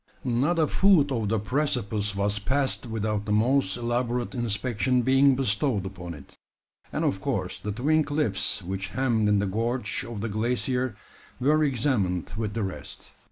[0.23, 5.85] Not a foot of the precipice was passed without the most elaborate inspection being bestowed
[5.85, 6.39] upon it;
[6.91, 10.95] and of course the twin cliffs which hemmed in the gorge of the glacier
[11.39, 13.11] were examined with the rest.